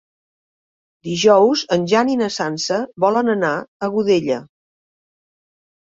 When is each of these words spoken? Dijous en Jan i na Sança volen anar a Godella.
Dijous 1.07 1.63
en 1.77 1.85
Jan 1.93 2.11
i 2.15 2.19
na 2.23 2.31
Sança 2.39 2.81
volen 3.07 3.33
anar 3.37 3.55
a 3.89 3.95
Godella. 3.99 4.43